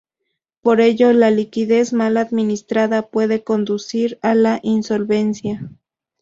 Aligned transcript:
Por 0.61 0.81
ello, 0.81 1.13
la 1.13 1.29
liquidez 1.29 1.93
mal 1.93 2.17
administrada 2.17 3.03
puede 3.07 3.43
conducir 3.43 4.17
a 4.23 4.33
la 4.33 4.59
insolvencia. 4.63 5.69